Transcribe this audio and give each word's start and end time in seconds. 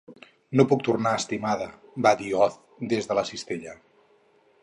"No 0.59 0.63
puc 0.69 0.79
tornar, 0.87 1.11
estimada" 1.23 1.67
va 2.07 2.15
dir 2.23 2.33
Oz 2.45 2.57
des 2.95 3.09
de 3.11 3.17
la 3.19 3.27
cistella. 3.33 3.79